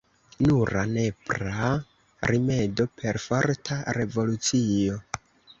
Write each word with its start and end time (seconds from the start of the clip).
Nura 0.45 0.85
nepra 0.93 1.67
rimedo: 2.31 2.87
perforta 3.03 3.81
revolucio. 3.99 5.01